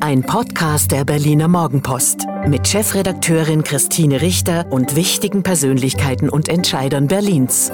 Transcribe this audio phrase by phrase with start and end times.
[0.00, 2.26] Ein Podcast der Berliner Morgenpost.
[2.46, 7.70] Mit Chefredakteurin Christine Richter und wichtigen Persönlichkeiten und Entscheidern Berlins.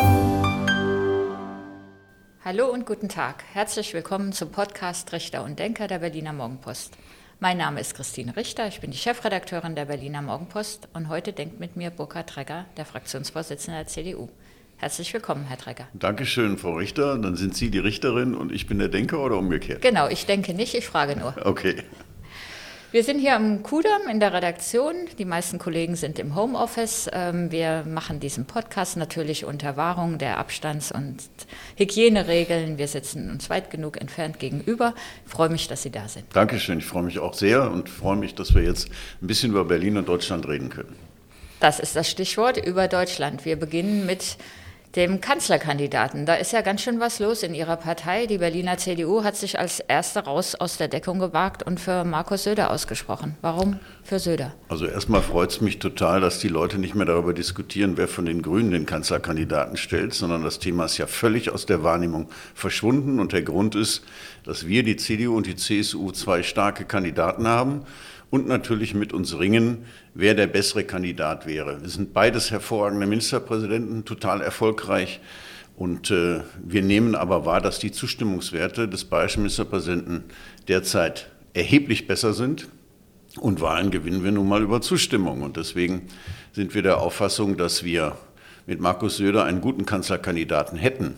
[2.44, 3.44] Hallo und guten Tag.
[3.52, 6.96] Herzlich willkommen zum Podcast Richter und Denker der Berliner Morgenpost.
[7.38, 11.58] Mein Name ist Christine Richter, ich bin die Chefredakteurin der Berliner Morgenpost und heute denkt
[11.58, 14.28] mit mir Burkhard Tregger, der Fraktionsvorsitzende der CDU.
[14.76, 15.88] Herzlich willkommen, Herr Tregger.
[15.92, 17.18] Dankeschön, Frau Richter.
[17.18, 19.82] Dann sind Sie die Richterin und ich bin der Denker oder umgekehrt?
[19.82, 21.34] Genau, ich denke nicht, ich frage nur.
[21.44, 21.76] Okay.
[22.92, 24.96] Wir sind hier am Kudamm in der Redaktion.
[25.16, 27.08] Die meisten Kollegen sind im Homeoffice.
[27.12, 31.18] Ähm, wir machen diesen Podcast natürlich unter Wahrung der Abstands- und
[31.76, 32.78] Hygieneregeln.
[32.78, 34.94] Wir sitzen uns weit genug entfernt gegenüber.
[35.24, 36.24] Ich freue mich, dass Sie da sind.
[36.32, 36.80] Dankeschön.
[36.80, 38.88] Ich freue mich auch sehr und freue mich, dass wir jetzt
[39.22, 40.96] ein bisschen über Berlin und Deutschland reden können.
[41.60, 43.44] Das ist das Stichwort über Deutschland.
[43.44, 44.36] Wir beginnen mit
[44.96, 46.26] dem Kanzlerkandidaten.
[46.26, 48.26] Da ist ja ganz schön was los in Ihrer Partei.
[48.26, 52.42] Die Berliner CDU hat sich als Erste raus aus der Deckung gewagt und für Markus
[52.42, 53.36] Söder ausgesprochen.
[53.40, 54.52] Warum für Söder?
[54.68, 58.24] Also erstmal freut es mich total, dass die Leute nicht mehr darüber diskutieren, wer von
[58.24, 63.20] den Grünen den Kanzlerkandidaten stellt, sondern das Thema ist ja völlig aus der Wahrnehmung verschwunden.
[63.20, 64.02] Und der Grund ist,
[64.44, 67.86] dass wir, die CDU und die CSU, zwei starke Kandidaten haben
[68.30, 69.84] und natürlich mit uns ringen,
[70.14, 71.82] wer der bessere Kandidat wäre.
[71.82, 75.20] Wir sind beides hervorragende Ministerpräsidenten, total erfolgreich.
[75.76, 80.24] Und äh, wir nehmen aber wahr, dass die Zustimmungswerte des bayerischen Ministerpräsidenten
[80.68, 82.68] derzeit erheblich besser sind.
[83.38, 85.42] Und Wahlen gewinnen wir nun mal über Zustimmung.
[85.42, 86.02] Und deswegen
[86.52, 88.16] sind wir der Auffassung, dass wir
[88.66, 91.14] mit Markus Söder einen guten Kanzlerkandidaten hätten.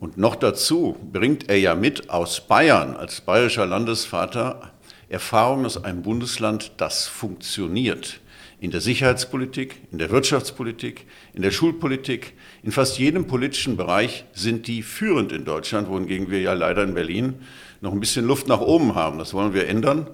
[0.00, 4.72] Und noch dazu bringt er ja mit aus Bayern als bayerischer Landesvater
[5.10, 8.20] Erfahrung aus einem Bundesland, das funktioniert.
[8.60, 14.68] In der Sicherheitspolitik, in der Wirtschaftspolitik, in der Schulpolitik, in fast jedem politischen Bereich sind
[14.68, 17.34] die führend in Deutschland, wohingegen wir ja leider in Berlin
[17.80, 19.18] noch ein bisschen Luft nach oben haben.
[19.18, 20.06] Das wollen wir ändern.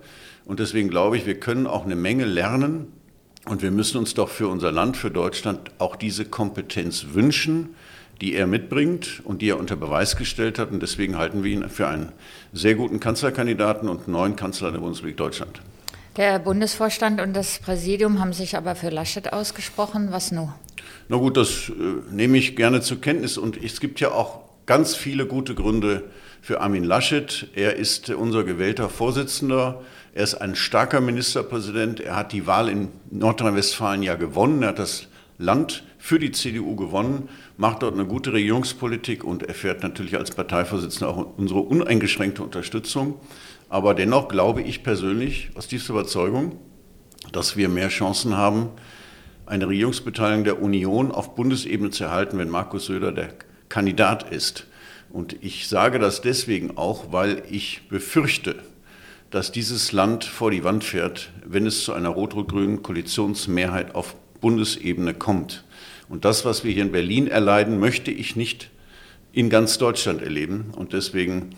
[0.46, 2.92] Und deswegen glaube ich, wir können auch eine Menge lernen.
[3.44, 7.74] Und wir müssen uns doch für unser Land, für Deutschland auch diese Kompetenz wünschen
[8.21, 10.71] die er mitbringt und die er unter Beweis gestellt hat.
[10.71, 12.12] Und deswegen halten wir ihn für einen
[12.53, 15.60] sehr guten Kanzlerkandidaten und neuen Kanzler der Bundesrepublik Deutschland.
[16.16, 20.09] Der Bundesvorstand und das Präsidium haben sich aber für Laschet ausgesprochen.
[20.12, 20.50] Was nun?
[21.09, 21.72] Na gut, das äh,
[22.10, 23.37] nehme ich gerne zur Kenntnis.
[23.37, 26.04] Und es gibt ja auch ganz viele gute Gründe
[26.41, 27.48] für Armin Laschet.
[27.54, 29.83] Er ist unser gewählter Vorsitzender.
[30.15, 32.00] Er ist ein starker Ministerpräsident.
[32.00, 34.62] Er hat die Wahl in Nordrhein-Westfalen ja gewonnen.
[34.62, 39.82] Er hat das Land für die CDU gewonnen, macht dort eine gute Regierungspolitik und erfährt
[39.82, 43.20] natürlich als Parteivorsitzender auch unsere uneingeschränkte Unterstützung.
[43.69, 46.58] Aber dennoch glaube ich persönlich aus dieser Überzeugung,
[47.32, 48.70] dass wir mehr Chancen haben,
[49.47, 53.30] eine Regierungsbeteiligung der Union auf Bundesebene zu erhalten, wenn Markus Söder der
[53.68, 54.66] Kandidat ist.
[55.10, 58.56] Und ich sage das deswegen auch, weil ich befürchte,
[59.30, 65.14] dass dieses Land vor die Wand fährt, wenn es zu einer rot-rot-grünen Koalitionsmehrheit auf Bundesebene
[65.14, 65.64] kommt.
[66.08, 68.70] Und das, was wir hier in Berlin erleiden, möchte ich nicht
[69.32, 70.72] in ganz Deutschland erleben.
[70.76, 71.50] Und deswegen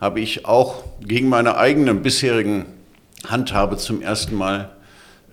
[0.00, 2.66] habe ich auch gegen meine eigenen bisherigen
[3.26, 4.70] Handhabe zum ersten Mal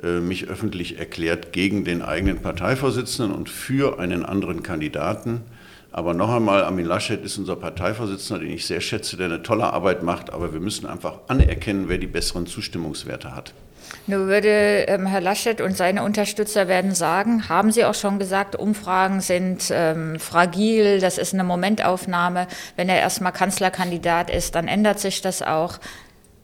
[0.02, 5.42] äh, mich öffentlich erklärt gegen den eigenen Parteivorsitzenden und für einen anderen Kandidaten.
[5.92, 9.72] Aber noch einmal, Armin Laschet ist unser Parteivorsitzender, den ich sehr schätze, der eine tolle
[9.72, 10.34] Arbeit macht.
[10.34, 13.54] Aber wir müssen einfach anerkennen, wer die besseren Zustimmungswerte hat.
[14.08, 18.56] Nur würde ähm, Herr Laschet und seine Unterstützer werden sagen, haben Sie auch schon gesagt,
[18.56, 22.48] Umfragen sind ähm, fragil, das ist eine Momentaufnahme.
[22.76, 25.80] Wenn er erstmal Kanzlerkandidat ist, dann ändert sich das auch.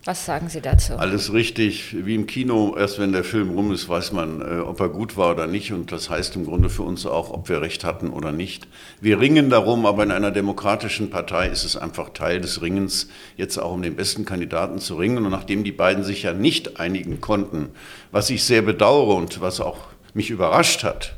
[0.03, 0.95] Was sagen Sie dazu?
[0.97, 1.95] Alles richtig.
[2.05, 5.15] Wie im Kino, erst wenn der Film rum ist, weiß man, äh, ob er gut
[5.15, 5.71] war oder nicht.
[5.73, 8.67] Und das heißt im Grunde für uns auch, ob wir recht hatten oder nicht.
[8.99, 13.59] Wir ringen darum, aber in einer demokratischen Partei ist es einfach Teil des Ringens, jetzt
[13.59, 15.23] auch um den besten Kandidaten zu ringen.
[15.23, 17.69] Und nachdem die beiden sich ja nicht einigen konnten,
[18.11, 19.77] was ich sehr bedauere und was auch
[20.15, 21.13] mich überrascht hat,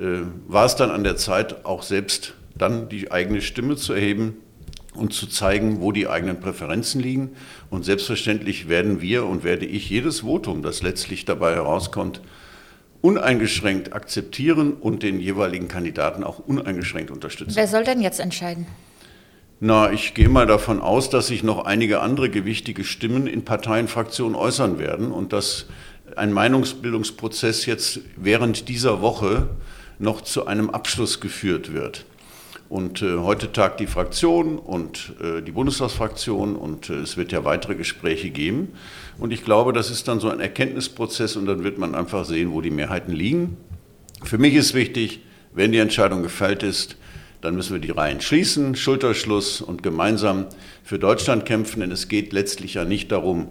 [0.00, 4.38] äh, war es dann an der Zeit, auch selbst dann die eigene Stimme zu erheben
[4.96, 7.30] und zu zeigen, wo die eigenen Präferenzen liegen.
[7.70, 12.20] Und selbstverständlich werden wir und werde ich jedes Votum, das letztlich dabei herauskommt,
[13.02, 17.54] uneingeschränkt akzeptieren und den jeweiligen Kandidaten auch uneingeschränkt unterstützen.
[17.54, 18.66] Wer soll denn jetzt entscheiden?
[19.60, 24.34] Na, ich gehe mal davon aus, dass sich noch einige andere gewichtige Stimmen in Parteienfraktionen
[24.34, 25.66] äußern werden und dass
[26.14, 29.48] ein Meinungsbildungsprozess jetzt während dieser Woche
[29.98, 32.04] noch zu einem Abschluss geführt wird.
[32.68, 37.44] Und äh, heute tagt die Fraktion und äh, die Bundestagsfraktion und äh, es wird ja
[37.44, 38.72] weitere Gespräche geben.
[39.18, 42.52] Und ich glaube, das ist dann so ein Erkenntnisprozess und dann wird man einfach sehen,
[42.52, 43.56] wo die Mehrheiten liegen.
[44.24, 45.20] Für mich ist wichtig,
[45.54, 46.96] wenn die Entscheidung gefällt ist,
[47.40, 50.46] dann müssen wir die Reihen schließen, Schulterschluss und gemeinsam
[50.82, 53.48] für Deutschland kämpfen, denn es geht letztlich ja nicht darum,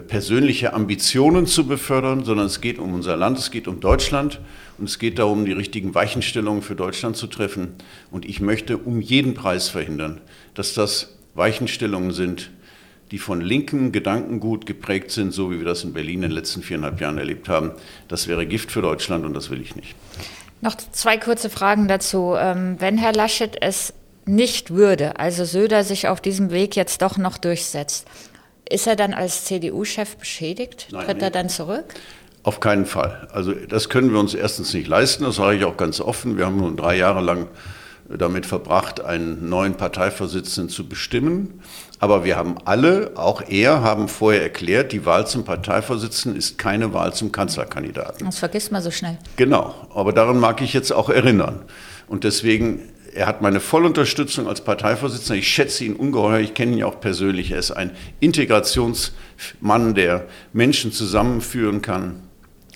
[0.00, 4.40] persönliche Ambitionen zu befördern, sondern es geht um unser Land, es geht um Deutschland
[4.78, 7.74] und es geht darum, die richtigen Weichenstellungen für Deutschland zu treffen.
[8.10, 10.22] Und ich möchte um jeden Preis verhindern,
[10.54, 12.50] dass das Weichenstellungen sind,
[13.10, 16.62] die von linkem Gedankengut geprägt sind, so wie wir das in Berlin in den letzten
[16.62, 17.72] viereinhalb Jahren erlebt haben.
[18.08, 19.94] Das wäre Gift für Deutschland und das will ich nicht.
[20.62, 22.34] Noch zwei kurze Fragen dazu.
[22.38, 23.92] Ähm, wenn Herr Laschet es
[24.24, 28.06] nicht würde, also Söder sich auf diesem Weg jetzt doch noch durchsetzt,
[28.72, 30.88] ist er dann als CDU-Chef beschädigt?
[30.90, 31.24] Nein, Tritt nee.
[31.24, 31.94] er dann zurück?
[32.42, 33.28] Auf keinen Fall.
[33.32, 36.36] Also das können wir uns erstens nicht leisten, das sage ich auch ganz offen.
[36.36, 37.46] Wir haben nun drei Jahre lang
[38.08, 41.60] damit verbracht, einen neuen Parteivorsitzenden zu bestimmen.
[41.98, 46.92] Aber wir haben alle, auch er, haben vorher erklärt, die Wahl zum Parteivorsitzenden ist keine
[46.92, 48.26] Wahl zum Kanzlerkandidaten.
[48.26, 49.18] Das vergisst man so schnell.
[49.36, 51.62] Genau, aber daran mag ich jetzt auch erinnern.
[52.08, 52.80] Und deswegen,
[53.14, 55.38] er hat meine Vollunterstützung als Parteivorsitzender.
[55.38, 57.50] Ich schätze ihn ungeheuer, ich kenne ihn auch persönlich.
[57.50, 62.22] Er ist ein Integrationsmann, der Menschen zusammenführen kann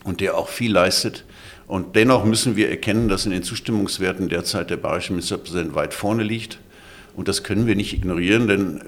[0.04, 1.24] und der auch viel leistet.
[1.66, 6.22] Und dennoch müssen wir erkennen, dass in den Zustimmungswerten derzeit der bayerische Ministerpräsident weit vorne
[6.22, 6.58] liegt.
[7.16, 8.82] Und das können wir nicht ignorieren, denn äh,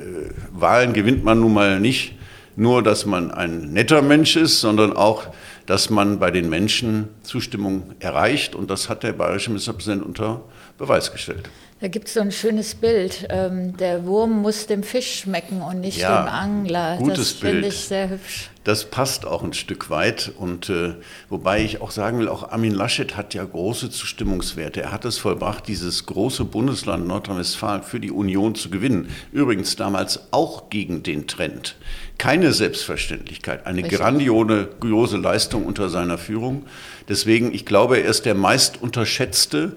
[0.53, 2.15] Wahlen gewinnt man nun mal nicht
[2.59, 5.25] nur, dass man ein netter Mensch ist, sondern auch,
[5.67, 8.55] dass man bei den Menschen Zustimmung erreicht.
[8.55, 10.41] Und das hat der bayerische Ministerpräsident unter
[10.77, 11.49] Beweis gestellt.
[11.81, 13.29] Da gibt es so ein schönes Bild.
[13.31, 16.97] Ähm, der Wurm muss dem Fisch schmecken und nicht ja, dem Angler.
[16.97, 18.51] Gutes das finde ich sehr hübsch.
[18.69, 20.31] Das passt auch ein Stück weit.
[20.37, 20.97] Und äh,
[21.31, 24.83] wobei ich auch sagen will, auch Armin Laschet hat ja große Zustimmungswerte.
[24.83, 29.09] Er hat es vollbracht, dieses große Bundesland Nordrhein-Westfalen für die Union zu gewinnen.
[29.33, 31.77] Übrigens damals auch gegen den Trend.
[32.19, 34.01] Keine Selbstverständlichkeit, eine Richtig.
[34.01, 36.67] grandiose Leistung unter seiner Führung.
[37.09, 39.77] Deswegen, ich glaube, er ist der meist unterschätzte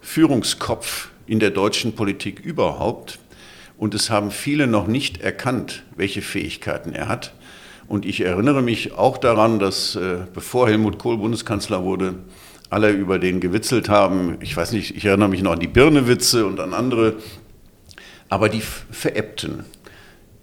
[0.00, 3.20] Führungskopf in der deutschen Politik überhaupt.
[3.78, 7.32] Und es haben viele noch nicht erkannt, welche Fähigkeiten er hat.
[7.88, 12.14] Und ich erinnere mich auch daran, dass äh, bevor Helmut Kohl Bundeskanzler wurde,
[12.68, 14.38] alle über den gewitzelt haben.
[14.40, 17.14] Ich weiß nicht, ich erinnere mich noch an die Birnewitze und an andere.
[18.28, 19.64] Aber die veräppten,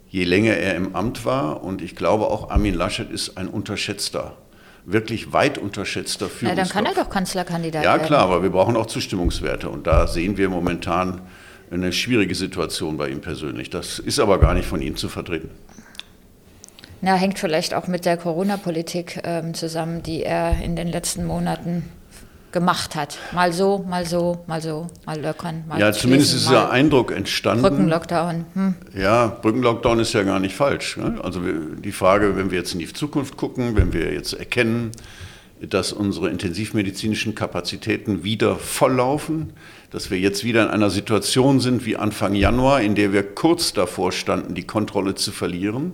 [0.07, 1.63] je länger er im Amt war.
[1.63, 4.37] Und ich glaube auch Armin Laschet ist ein unterschätzter
[4.85, 6.49] wirklich weit unterschätzter Führungskopf.
[6.49, 7.99] Ja, dann kann er doch Kanzlerkandidat werden.
[7.99, 9.69] Ja, klar, aber wir brauchen auch Zustimmungswerte.
[9.69, 11.21] Und da sehen wir momentan
[11.71, 13.69] eine schwierige Situation bei ihm persönlich.
[13.69, 15.49] Das ist aber gar nicht von ihm zu vertreten.
[17.05, 21.83] Na, hängt vielleicht auch mit der Corona-Politik ähm, zusammen, die er in den letzten Monaten
[22.53, 23.17] gemacht hat.
[23.33, 27.61] Mal so, mal so, mal so, mal lockern, mal Ja, zumindest ist dieser Eindruck entstanden.
[27.61, 28.45] Brückenlockdown.
[28.53, 28.75] Hm.
[28.97, 30.95] Ja, Brückenlockdown ist ja gar nicht falsch.
[30.95, 31.19] Ne?
[31.21, 34.91] Also die Frage, wenn wir jetzt in die Zukunft gucken, wenn wir jetzt erkennen,
[35.59, 39.51] dass unsere intensivmedizinischen Kapazitäten wieder volllaufen,
[39.91, 43.73] dass wir jetzt wieder in einer Situation sind wie Anfang Januar, in der wir kurz
[43.73, 45.91] davor standen, die Kontrolle zu verlieren,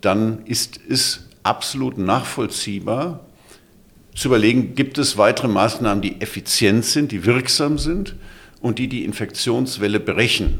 [0.00, 3.20] dann ist es absolut nachvollziehbar,
[4.14, 8.16] zu überlegen, gibt es weitere Maßnahmen, die effizient sind, die wirksam sind
[8.60, 10.58] und die die Infektionswelle brechen.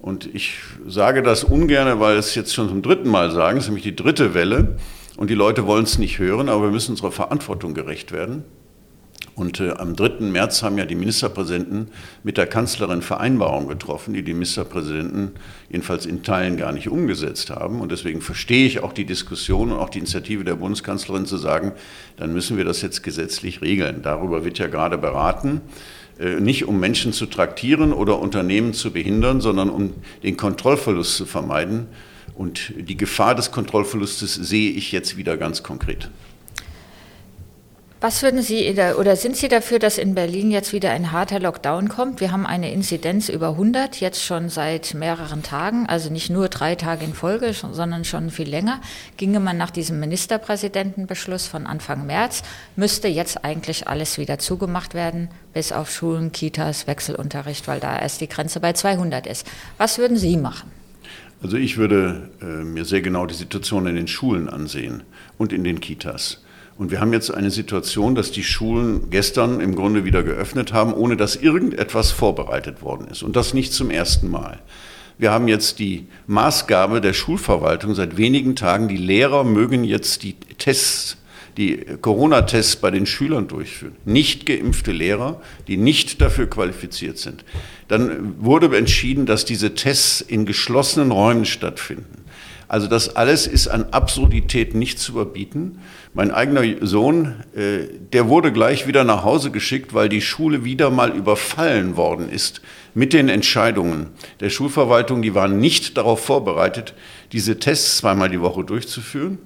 [0.00, 0.54] Und ich
[0.86, 3.96] sage das ungern, weil es jetzt schon zum dritten Mal sagen, es ist nämlich die
[3.96, 4.76] dritte Welle
[5.16, 8.44] und die Leute wollen es nicht hören, aber wir müssen unserer Verantwortung gerecht werden.
[9.40, 10.26] Und äh, am 3.
[10.26, 11.88] März haben ja die Ministerpräsidenten
[12.22, 15.30] mit der Kanzlerin Vereinbarungen getroffen, die die Ministerpräsidenten
[15.70, 17.80] jedenfalls in Teilen gar nicht umgesetzt haben.
[17.80, 21.72] Und deswegen verstehe ich auch die Diskussion und auch die Initiative der Bundeskanzlerin zu sagen,
[22.18, 24.02] dann müssen wir das jetzt gesetzlich regeln.
[24.02, 25.62] Darüber wird ja gerade beraten
[26.18, 31.24] äh, nicht um Menschen zu traktieren oder Unternehmen zu behindern, sondern um den Kontrollverlust zu
[31.24, 31.86] vermeiden.
[32.34, 36.10] Und die Gefahr des Kontrollverlustes sehe ich jetzt wieder ganz konkret.
[38.02, 41.90] Was würden Sie oder sind Sie dafür, dass in Berlin jetzt wieder ein harter Lockdown
[41.90, 42.20] kommt?
[42.20, 46.76] Wir haben eine Inzidenz über 100 jetzt schon seit mehreren Tagen, also nicht nur drei
[46.76, 48.80] Tage in Folge, sondern schon viel länger.
[49.18, 52.42] Ginge man nach diesem Ministerpräsidentenbeschluss von Anfang März,
[52.74, 58.22] müsste jetzt eigentlich alles wieder zugemacht werden, bis auf Schulen, Kitas, Wechselunterricht, weil da erst
[58.22, 59.46] die Grenze bei 200 ist.
[59.76, 60.70] Was würden Sie machen?
[61.42, 65.02] Also ich würde äh, mir sehr genau die Situation in den Schulen ansehen
[65.36, 66.40] und in den Kitas.
[66.80, 70.94] Und wir haben jetzt eine Situation, dass die Schulen gestern im Grunde wieder geöffnet haben,
[70.94, 73.22] ohne dass irgendetwas vorbereitet worden ist.
[73.22, 74.60] Und das nicht zum ersten Mal.
[75.18, 80.32] Wir haben jetzt die Maßgabe der Schulverwaltung seit wenigen Tagen, die Lehrer mögen jetzt die
[80.56, 81.18] Tests
[81.58, 83.96] die Corona-Tests bei den Schülern durchführen.
[84.06, 87.44] Nicht geimpfte Lehrer, die nicht dafür qualifiziert sind.
[87.88, 92.24] Dann wurde entschieden, dass diese Tests in geschlossenen Räumen stattfinden.
[92.70, 95.80] Also das alles ist an Absurdität nicht zu überbieten.
[96.14, 100.88] Mein eigener Sohn, äh, der wurde gleich wieder nach Hause geschickt, weil die Schule wieder
[100.88, 102.62] mal überfallen worden ist
[102.94, 104.06] mit den Entscheidungen
[104.38, 105.20] der Schulverwaltung.
[105.20, 106.94] Die waren nicht darauf vorbereitet,
[107.32, 109.38] diese Tests zweimal die Woche durchzuführen.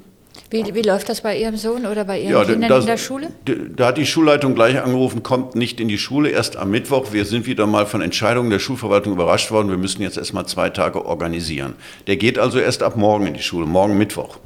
[0.54, 2.96] Wie, wie läuft das bei Ihrem Sohn oder bei Ihren ja, Kindern das, in der
[2.96, 3.26] Schule?
[3.75, 7.12] Da hat die Schulleitung gleich angerufen, kommt nicht in die Schule, erst am Mittwoch.
[7.12, 9.68] Wir sind wieder mal von Entscheidungen der Schulverwaltung überrascht worden.
[9.68, 11.75] Wir müssen jetzt erst mal zwei Tage organisieren.
[12.06, 14.38] Der geht also erst ab morgen in die Schule, morgen Mittwoch.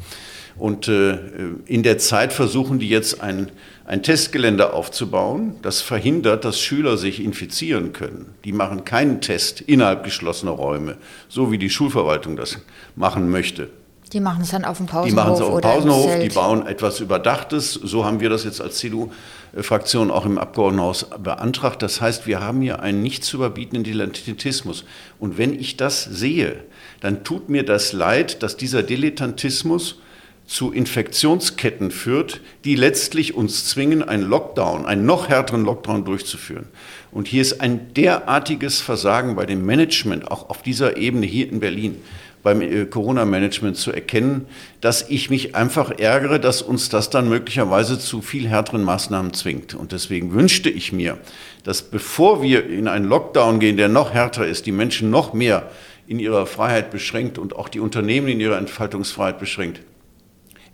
[0.57, 1.19] Und äh,
[1.67, 3.51] in der Zeit versuchen die jetzt ein,
[3.85, 8.35] ein Testgelände aufzubauen, das verhindert, dass Schüler sich infizieren können.
[8.47, 10.97] Die machen keinen Test innerhalb geschlossener Räume,
[11.29, 12.57] so wie die Schulverwaltung das
[12.97, 13.69] machen möchte.
[14.13, 15.09] Die machen es dann auf dem Pausenhof.
[15.09, 17.75] Die machen es auf dem Pausenhof, die bauen etwas Überdachtes.
[17.75, 21.83] So haben wir das jetzt als CDU-Fraktion auch im Abgeordnetenhaus beantragt.
[21.83, 24.85] Das heißt, wir haben hier einen nicht zu überbietenden Dilettantismus.
[25.19, 26.65] Und wenn ich das sehe,
[27.01, 30.01] dann tut mir das leid, dass dieser Dilettantismus
[30.47, 36.67] zu Infektionsketten führt, die letztlich uns zwingen, einen Lockdown, einen noch härteren Lockdown durchzuführen.
[37.13, 41.61] Und hier ist ein derartiges Versagen bei dem Management, auch auf dieser Ebene hier in
[41.61, 41.97] Berlin
[42.43, 44.47] beim äh, Corona-Management zu erkennen,
[44.81, 49.75] dass ich mich einfach ärgere, dass uns das dann möglicherweise zu viel härteren Maßnahmen zwingt.
[49.75, 51.19] Und deswegen wünschte ich mir,
[51.65, 55.71] dass bevor wir in einen Lockdown gehen, der noch härter ist, die Menschen noch mehr
[56.07, 59.81] in ihrer Freiheit beschränkt und auch die Unternehmen in ihrer Entfaltungsfreiheit beschränkt,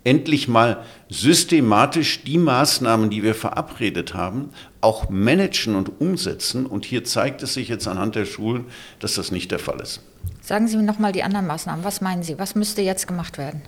[0.05, 6.65] endlich mal systematisch die Maßnahmen, die wir verabredet haben, auch managen und umsetzen.
[6.65, 8.65] Und hier zeigt es sich jetzt anhand der Schulen,
[8.99, 10.01] dass das nicht der Fall ist.
[10.45, 11.83] Sagen Sie mir nochmal die anderen Maßnahmen.
[11.83, 12.37] Was meinen Sie?
[12.37, 13.63] Was müsste jetzt gemacht werden?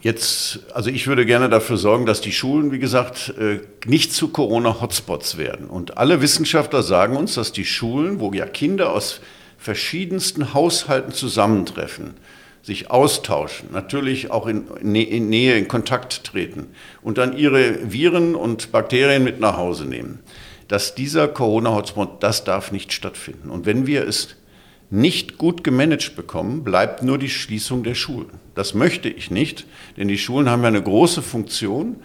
[0.00, 4.28] Jetzt, also ich würde gerne dafür sorgen, dass die Schulen, wie gesagt, äh, nicht zu
[4.28, 5.66] Corona-Hotspots werden.
[5.66, 9.20] Und alle Wissenschaftler sagen uns, dass die Schulen, wo ja Kinder aus
[9.58, 12.14] verschiedensten Haushalten zusammentreffen,
[12.62, 16.68] sich austauschen, natürlich auch in, Nähe, in Kontakt treten
[17.02, 20.20] und dann ihre Viren und Bakterien mit nach Hause nehmen,
[20.68, 23.50] dass dieser Corona-Hotspot, das darf nicht stattfinden.
[23.50, 24.36] Und wenn wir es
[24.90, 28.30] nicht gut gemanagt bekommen, bleibt nur die Schließung der Schulen.
[28.54, 29.66] Das möchte ich nicht,
[29.96, 31.96] denn die Schulen haben ja eine große Funktion.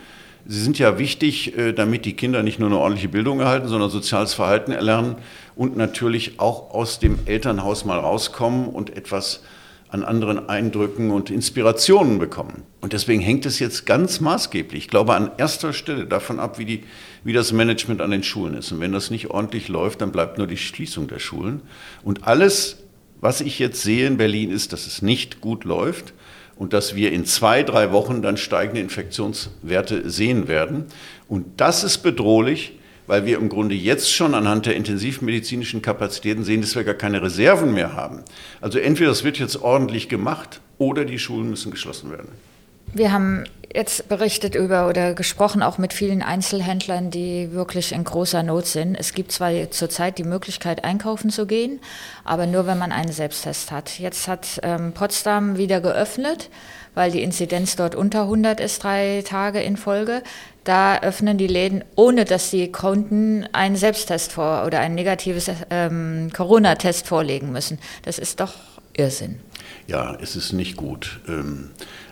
[0.48, 3.90] Sie sind ja wichtig, äh, damit die Kinder nicht nur eine ordentliche Bildung erhalten, sondern
[3.90, 5.16] soziales Verhalten erlernen
[5.56, 9.42] und natürlich auch aus dem Elternhaus mal rauskommen und etwas
[9.90, 12.64] an anderen Eindrücken und Inspirationen bekommen.
[12.80, 16.66] Und deswegen hängt es jetzt ganz maßgeblich, ich glaube, an erster Stelle davon ab, wie,
[16.66, 16.84] die,
[17.24, 18.72] wie das Management an den Schulen ist.
[18.72, 21.62] Und wenn das nicht ordentlich läuft, dann bleibt nur die Schließung der Schulen.
[22.04, 22.84] Und alles,
[23.20, 26.14] was ich jetzt sehe in Berlin, ist, dass es nicht gut läuft
[26.56, 30.86] und dass wir in zwei, drei Wochen dann steigende Infektionswerte sehen werden.
[31.28, 32.74] Und das ist bedrohlich,
[33.08, 37.22] weil wir im Grunde jetzt schon anhand der intensivmedizinischen Kapazitäten sehen, dass wir gar keine
[37.22, 38.24] Reserven mehr haben.
[38.62, 42.30] Also entweder es wird jetzt ordentlich gemacht oder die Schulen müssen geschlossen werden.
[42.94, 48.44] Wir haben jetzt berichtet über oder gesprochen auch mit vielen Einzelhändlern, die wirklich in großer
[48.44, 48.96] Not sind.
[48.96, 51.80] Es gibt zwar zurzeit die Möglichkeit, einkaufen zu gehen,
[52.26, 53.98] aber nur, wenn man einen Selbsttest hat.
[54.00, 56.50] Jetzt hat ähm, Potsdam wieder geöffnet,
[56.94, 60.22] weil die Inzidenz dort unter 100 ist, drei Tage in Folge.
[60.66, 66.30] Da öffnen die Läden, ohne dass die Kunden einen Selbsttest vor oder ein negatives ähm,
[66.34, 67.80] Corona-Test vorlegen müssen.
[68.04, 68.54] Das ist doch
[68.98, 69.40] Irrsinn.
[69.88, 71.22] Ja, es ist nicht gut.
[71.28, 71.72] Ähm,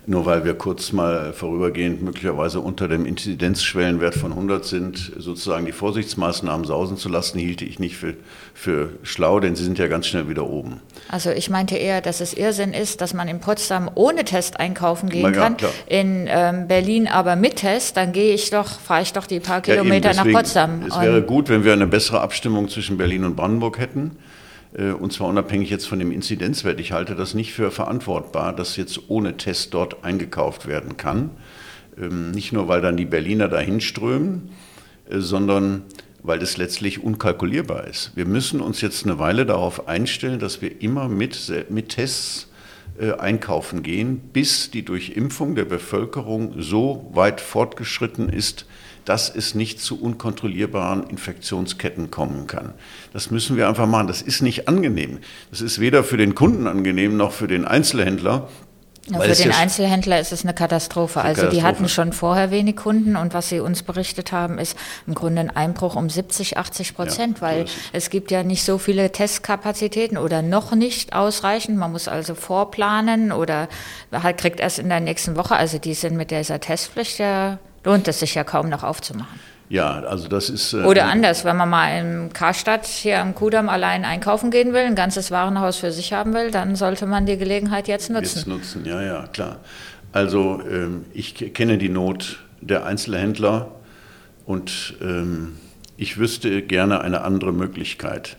[0.10, 5.72] nur weil wir kurz mal vorübergehend möglicherweise unter dem Inzidenzschwellenwert von 100 sind, sozusagen die
[5.72, 8.16] Vorsichtsmaßnahmen sausen zu lassen, hielte ich nicht für,
[8.56, 10.82] für schlau, denn sie sind ja ganz schnell wieder oben.
[11.10, 15.10] Also ich meinte eher, dass es Irrsinn ist, dass man in Potsdam ohne Test einkaufen
[15.10, 15.72] gehen ja, kann, klar.
[15.86, 19.62] in ähm, Berlin aber mit Test, dann gehe ich doch, fahre ich doch die paar
[19.62, 20.82] Kilometer ja, nach Potsdam.
[20.88, 24.18] Es wäre gut, wenn wir eine bessere Abstimmung zwischen Berlin und Brandenburg hätten.
[24.74, 26.80] Äh, und zwar unabhängig jetzt von dem Inzidenzwert.
[26.80, 31.32] Ich halte das nicht für verantwortbar, dass jetzt ohne Test dort eingekauft werden kann.
[31.98, 34.50] Ähm, nicht nur, weil dann die Berliner dahin strömen,
[35.10, 35.84] äh, sondern
[36.22, 38.12] weil es letztlich unkalkulierbar ist.
[38.16, 42.49] Wir müssen uns jetzt eine Weile darauf einstellen, dass wir immer mit, mit Tests
[43.20, 48.66] einkaufen gehen, bis die Durchimpfung der Bevölkerung so weit fortgeschritten ist,
[49.06, 52.74] dass es nicht zu unkontrollierbaren Infektionsketten kommen kann.
[53.14, 54.08] Das müssen wir einfach machen.
[54.08, 55.20] Das ist nicht angenehm.
[55.50, 58.50] Das ist weder für den Kunden angenehm noch für den Einzelhändler.
[59.10, 61.22] Ja, für den Einzelhändler ist es eine Katastrophe.
[61.22, 61.56] Also Katastrophe.
[61.56, 65.42] die hatten schon vorher wenig Kunden und was sie uns berichtet haben, ist im Grunde
[65.42, 70.18] ein Einbruch um 70, 80 Prozent, ja, weil es gibt ja nicht so viele Testkapazitäten
[70.18, 71.78] oder noch nicht ausreichend.
[71.78, 73.68] Man muss also vorplanen oder
[74.12, 75.56] halt kriegt erst in der nächsten Woche.
[75.56, 79.40] Also die sind mit dieser Testpflicht ja lohnt es sich ja kaum noch aufzumachen.
[79.70, 80.74] Ja, also das ist.
[80.74, 84.82] Äh, Oder anders, wenn man mal im Karstadt hier am Kudamm allein einkaufen gehen will,
[84.82, 88.38] ein ganzes Warenhaus für sich haben will, dann sollte man die Gelegenheit jetzt nutzen.
[88.38, 89.58] Jetzt nutzen, ja, ja, klar.
[90.12, 93.72] Also ähm, ich kenne die Not der Einzelhändler
[94.46, 95.58] und ähm,
[95.98, 98.38] ich wüsste gerne eine andere Möglichkeit.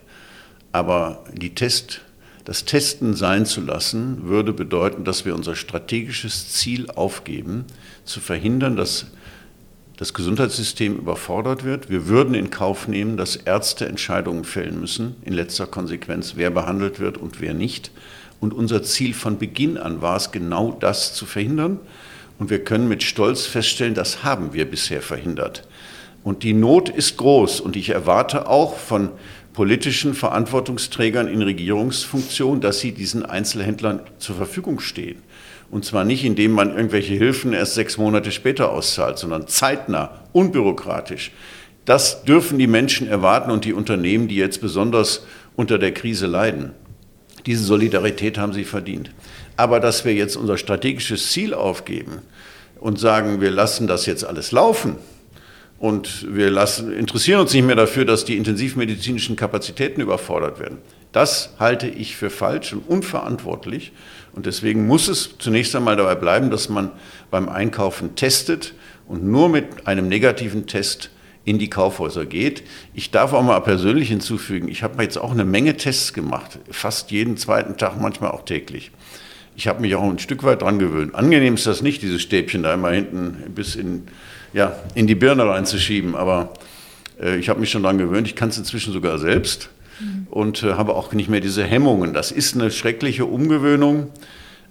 [0.73, 2.01] Aber die Test,
[2.45, 7.67] das Testen sein zu lassen, würde bedeuten, dass wir unser strategisches Ziel aufgeben,
[8.05, 9.07] zu verhindern, dass
[10.01, 11.91] das Gesundheitssystem überfordert wird.
[11.91, 17.01] Wir würden in Kauf nehmen, dass Ärzte Entscheidungen fällen müssen, in letzter Konsequenz, wer behandelt
[17.01, 17.91] wird und wer nicht.
[18.41, 21.79] Und unser Ziel von Beginn an war es, genau das zu verhindern.
[22.39, 25.69] Und wir können mit Stolz feststellen, das haben wir bisher verhindert.
[26.25, 27.61] Und die Not ist groß.
[27.61, 29.11] Und ich erwarte auch von
[29.53, 35.21] politischen Verantwortungsträgern in Regierungsfunktion, dass sie diesen Einzelhändlern zur Verfügung stehen.
[35.71, 41.31] Und zwar nicht, indem man irgendwelche Hilfen erst sechs Monate später auszahlt, sondern zeitnah, unbürokratisch.
[41.85, 45.25] Das dürfen die Menschen erwarten und die Unternehmen, die jetzt besonders
[45.57, 46.73] unter der Krise leiden.
[47.47, 49.13] Diese Solidarität haben sie verdient.
[49.57, 52.23] Aber dass wir jetzt unser strategisches Ziel aufgeben
[52.81, 54.97] und sagen, wir lassen das jetzt alles laufen
[55.79, 60.79] und wir lassen, interessieren uns nicht mehr dafür, dass die intensivmedizinischen Kapazitäten überfordert werden,
[61.13, 63.93] das halte ich für falsch und unverantwortlich.
[64.35, 66.91] Und deswegen muss es zunächst einmal dabei bleiben, dass man
[67.31, 68.75] beim Einkaufen testet
[69.07, 71.11] und nur mit einem negativen Test
[71.45, 72.63] in die Kaufhäuser geht.
[72.95, 77.11] Ich darf auch mal persönlich hinzufügen, ich habe jetzt auch eine Menge Tests gemacht, fast
[77.11, 78.93] jeden zweiten Tag, manchmal auch täglich.
[79.57, 81.15] Ich habe mich auch ein Stück weit dran gewöhnt.
[81.15, 84.05] Angenehm ist das nicht, dieses Stäbchen da immer hinten bis in,
[84.53, 86.55] ja, in die Birne reinzuschieben, aber
[87.21, 88.27] äh, ich habe mich schon dran gewöhnt.
[88.27, 89.71] Ich kann es inzwischen sogar selbst
[90.31, 92.15] und äh, habe auch nicht mehr diese Hemmungen.
[92.15, 94.09] Das ist eine schreckliche Umgewöhnung,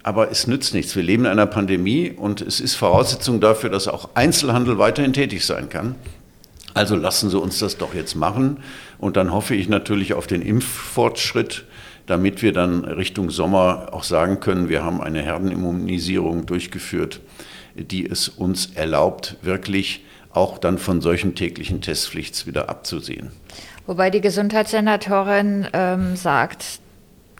[0.03, 0.95] aber es nützt nichts.
[0.95, 5.45] Wir leben in einer Pandemie und es ist Voraussetzung dafür, dass auch Einzelhandel weiterhin tätig
[5.45, 5.95] sein kann.
[6.73, 8.57] Also lassen Sie uns das doch jetzt machen
[8.99, 11.65] und dann hoffe ich natürlich auf den Impffortschritt,
[12.05, 17.21] damit wir dann Richtung Sommer auch sagen können, wir haben eine Herdenimmunisierung durchgeführt,
[17.75, 23.31] die es uns erlaubt, wirklich auch dann von solchen täglichen Testpflichts wieder abzusehen.
[23.89, 26.79] Wobei die Gesundheitssenatorin ähm, sagt,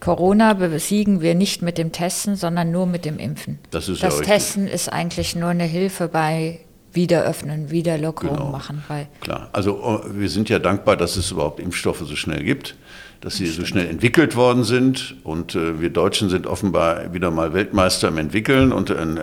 [0.00, 3.60] Corona besiegen wir nicht mit dem Testen, sondern nur mit dem Impfen.
[3.70, 6.58] Das, ist das ja Testen ist eigentlich nur eine Hilfe bei
[6.92, 8.50] Wiederöffnen, Wiederlockerung genau.
[8.50, 8.82] machen.
[9.20, 12.74] Klar, also oh, wir sind ja dankbar, dass es überhaupt Impfstoffe so schnell gibt
[13.20, 15.16] dass sie so schnell entwickelt worden sind.
[15.24, 19.16] Und äh, wir Deutschen sind offenbar wieder mal Weltmeister im Entwickeln und äh,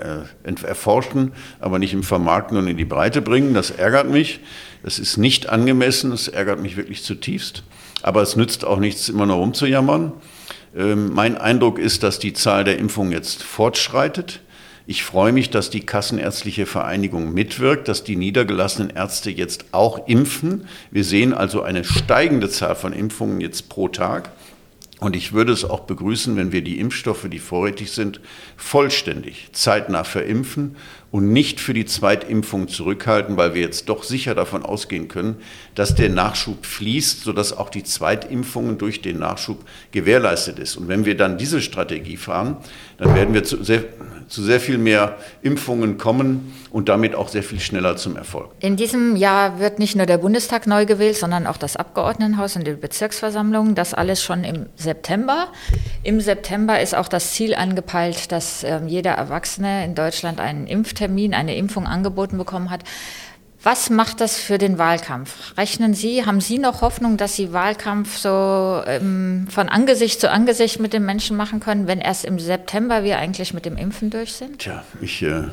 [0.64, 3.54] erforschen, aber nicht im Vermarkten und in die Breite bringen.
[3.54, 4.40] Das ärgert mich.
[4.84, 6.12] Das ist nicht angemessen.
[6.12, 7.64] Das ärgert mich wirklich zutiefst.
[8.04, 10.14] Aber es nützt auch nichts, immer nur rumzujammern.
[10.76, 14.42] Ähm, mein Eindruck ist, dass die Zahl der Impfungen jetzt fortschreitet.
[14.90, 20.66] Ich freue mich, dass die Kassenärztliche Vereinigung mitwirkt, dass die niedergelassenen Ärzte jetzt auch impfen.
[20.92, 24.32] Wir sehen also eine steigende Zahl von Impfungen jetzt pro Tag.
[25.02, 28.22] Und ich würde es auch begrüßen, wenn wir die Impfstoffe, die vorrätig sind,
[28.56, 30.78] vollständig zeitnah verimpfen
[31.12, 35.38] und nicht für die Zweitimpfung zurückhalten, weil wir jetzt doch sicher davon ausgehen können,
[35.74, 40.76] dass der Nachschub fließt, sodass auch die Zweitimpfungen durch den Nachschub gewährleistet ist.
[40.76, 42.58] Und wenn wir dann diese Strategie fahren,
[42.98, 43.84] dann werden wir zu sehr,
[44.28, 48.52] zu sehr viel mehr Impfungen kommen und damit auch sehr viel schneller zum Erfolg.
[48.60, 52.68] In diesem Jahr wird nicht nur der Bundestag neu gewählt, sondern auch das Abgeordnetenhaus und
[52.68, 53.76] die Bezirksversammlung.
[53.76, 55.48] Das alles schon im September.
[56.04, 60.97] Im September ist auch das Ziel angepeilt, dass äh, jeder Erwachsene in Deutschland einen Impftermin,
[61.02, 62.84] eine Impfung angeboten bekommen hat.
[63.64, 65.58] Was macht das für den Wahlkampf?
[65.58, 70.80] Rechnen Sie, haben Sie noch Hoffnung, dass Sie Wahlkampf so ähm, von Angesicht zu Angesicht
[70.80, 74.34] mit den Menschen machen können, wenn erst im September wir eigentlich mit dem Impfen durch
[74.34, 74.60] sind?
[74.60, 75.46] Tja, ich äh,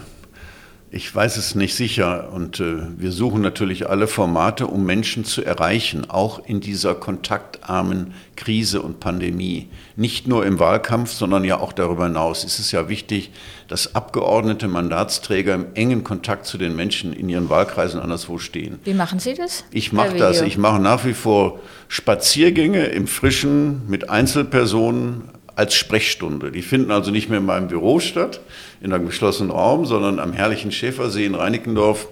[0.94, 5.44] ich weiß es nicht sicher und äh, wir suchen natürlich alle Formate, um Menschen zu
[5.44, 9.68] erreichen, auch in dieser kontaktarmen Krise und Pandemie.
[9.96, 12.44] Nicht nur im Wahlkampf, sondern ja auch darüber hinaus.
[12.44, 13.32] Es ist ja wichtig,
[13.66, 18.78] dass Abgeordnete, Mandatsträger im engen Kontakt zu den Menschen in ihren Wahlkreisen anderswo stehen.
[18.84, 19.64] Wie machen Sie das?
[19.72, 20.42] Ich mache das.
[20.42, 25.22] Ich mache nach wie vor Spaziergänge im Frischen mit Einzelpersonen
[25.56, 26.50] als Sprechstunde.
[26.50, 28.40] Die finden also nicht mehr in meinem Büro statt,
[28.80, 32.08] in einem geschlossenen Raum, sondern am herrlichen Schäfersee in Reinickendorf,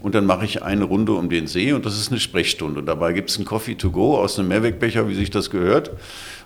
[0.00, 2.80] und dann mache ich eine Runde um den See und das ist eine Sprechstunde.
[2.80, 5.90] Und dabei gibt es einen Coffee to go aus einem Mehrwegbecher, wie sich das gehört.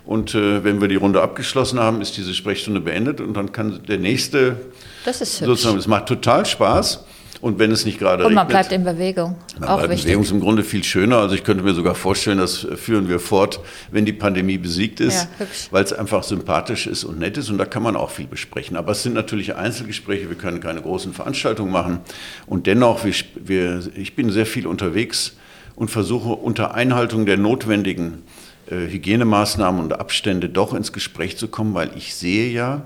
[0.05, 3.83] Und äh, wenn wir die Runde abgeschlossen haben, ist diese Sprechstunde beendet und dann kann
[3.87, 4.57] der nächste
[5.05, 5.47] das ist hübsch.
[5.47, 7.03] sozusagen, es macht total Spaß.
[7.41, 9.35] Und wenn es nicht gerade Und man regnet, bleibt in Bewegung.
[9.59, 10.05] man auch bleibt in wichtig.
[10.05, 11.17] Bewegung ist im Grunde viel schöner.
[11.17, 13.59] Also ich könnte mir sogar vorstellen, das führen wir fort,
[13.91, 17.49] wenn die Pandemie besiegt ist, Ja, weil es einfach sympathisch ist und nett ist.
[17.49, 18.77] Und da kann man auch viel besprechen.
[18.77, 20.29] Aber es sind natürlich Einzelgespräche.
[20.29, 21.99] Wir können keine großen Veranstaltungen machen.
[22.45, 25.35] Und dennoch, wir, wir, ich bin sehr viel unterwegs
[25.75, 28.21] und versuche unter Einhaltung der notwendigen
[28.69, 32.83] äh, Hygienemaßnahmen und Abstände doch ins Gespräch zu kommen, weil ich sehe ja,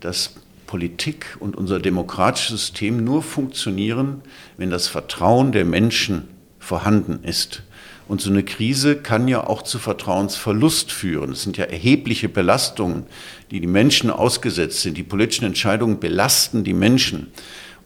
[0.00, 0.34] dass
[0.68, 4.20] Politik und unser demokratisches System nur funktionieren,
[4.58, 6.28] wenn das Vertrauen der Menschen
[6.60, 7.64] vorhanden ist.
[8.06, 11.32] Und so eine Krise kann ja auch zu Vertrauensverlust führen.
[11.32, 13.06] Es sind ja erhebliche Belastungen,
[13.50, 14.96] die die Menschen ausgesetzt sind.
[14.96, 17.28] Die politischen Entscheidungen belasten die Menschen.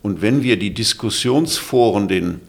[0.03, 2.41] Und wenn wir die Diskussionsforen den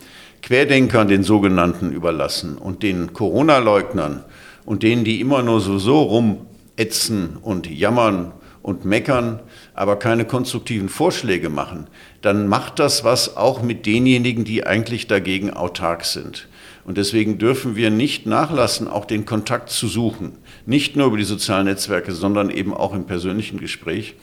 [0.41, 4.23] Querdenkern, den sogenannten, überlassen und den Corona-Leugnern
[4.65, 9.39] und denen, die immer nur so, so rumätzen und jammern und meckern,
[9.73, 11.87] aber keine konstruktiven Vorschläge machen,
[12.21, 16.47] dann macht das was auch mit denjenigen, die eigentlich dagegen autark sind.
[16.85, 20.33] Und deswegen dürfen wir nicht nachlassen, auch den Kontakt zu suchen.
[20.65, 24.15] Nicht nur über die sozialen Netzwerke, sondern eben auch im persönlichen Gespräch,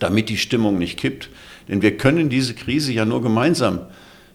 [0.00, 1.30] damit die Stimmung nicht kippt.
[1.68, 3.86] Denn wir können diese Krise ja nur gemeinsam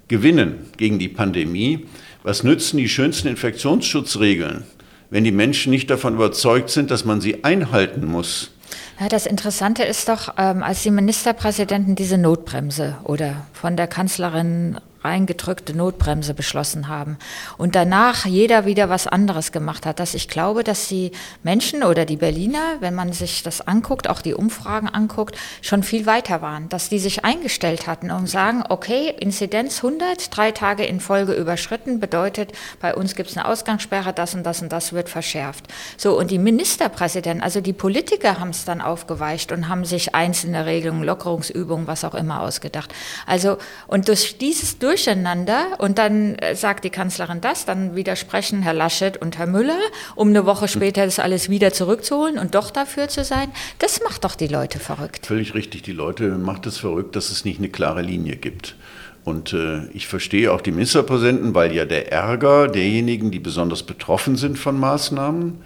[0.08, 1.86] gewinnen gegen die Pandemie.
[2.24, 4.64] Was nützen die schönsten Infektionsschutzregeln,
[5.10, 8.52] wenn die Menschen nicht davon überzeugt sind, dass man sie einhalten muss?
[9.00, 14.78] Ja, das Interessante ist doch, ähm, als die Ministerpräsidenten diese Notbremse oder von der Kanzlerin
[15.04, 17.18] reingedrückte Notbremse beschlossen haben
[17.58, 21.12] und danach jeder wieder was anderes gemacht hat, dass ich glaube, dass die
[21.44, 26.06] Menschen oder die Berliner, wenn man sich das anguckt, auch die Umfragen anguckt, schon viel
[26.06, 31.00] weiter waren, dass die sich eingestellt hatten und sagen, okay, Inzidenz 100, drei Tage in
[31.00, 35.10] Folge überschritten, bedeutet, bei uns gibt es eine Ausgangssperre, das und das und das wird
[35.10, 35.66] verschärft.
[35.98, 40.66] So, und die Ministerpräsidenten, also die Politiker haben es dann aufgeweicht und haben sich einzelne
[40.66, 42.94] Regelungen, Lockerungsübungen, was auch immer ausgedacht.
[43.26, 43.58] Also,
[43.88, 49.18] und durch dieses Durcheinander und dann äh, sagt die Kanzlerin das, dann widersprechen Herr Laschet
[49.18, 49.78] und Herr Müller,
[50.16, 53.52] um eine Woche später das alles wieder zurückzuholen und doch dafür zu sein.
[53.78, 55.28] Das macht doch die Leute verrückt.
[55.28, 55.84] Völlig richtig.
[55.84, 58.78] Die Leute macht es verrückt, dass es nicht eine klare Linie gibt.
[59.24, 64.38] Und äh, ich verstehe auch die Ministerpräsidenten, weil ja der Ärger derjenigen, die besonders betroffen
[64.38, 65.62] sind von Maßnahmen,